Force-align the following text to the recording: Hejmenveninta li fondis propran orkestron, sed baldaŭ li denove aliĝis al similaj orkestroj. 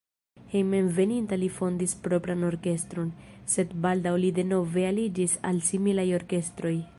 Hejmenveninta 0.51 1.37
li 1.41 1.49
fondis 1.57 1.93
propran 2.07 2.47
orkestron, 2.47 3.11
sed 3.55 3.77
baldaŭ 3.85 4.15
li 4.25 4.33
denove 4.41 4.87
aliĝis 4.93 5.41
al 5.51 5.65
similaj 5.69 6.07
orkestroj. 6.23 6.75